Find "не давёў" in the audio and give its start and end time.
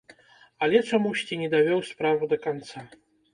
1.41-1.85